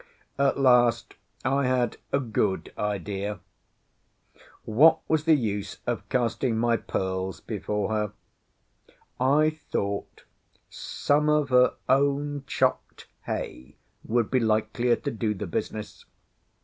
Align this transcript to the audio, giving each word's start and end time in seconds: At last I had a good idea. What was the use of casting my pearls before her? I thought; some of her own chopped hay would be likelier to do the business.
At 0.39 0.57
last 0.59 1.13
I 1.45 1.67
had 1.67 1.97
a 2.11 2.19
good 2.19 2.73
idea. 2.75 3.39
What 4.65 4.97
was 5.07 5.25
the 5.25 5.35
use 5.35 5.77
of 5.85 6.09
casting 6.09 6.57
my 6.57 6.75
pearls 6.75 7.39
before 7.39 7.91
her? 7.93 8.11
I 9.19 9.59
thought; 9.71 10.23
some 10.71 11.29
of 11.29 11.49
her 11.49 11.75
own 11.87 12.45
chopped 12.47 13.05
hay 13.27 13.75
would 14.03 14.31
be 14.31 14.39
likelier 14.39 14.95
to 14.95 15.11
do 15.11 15.35
the 15.35 15.45
business. 15.45 16.05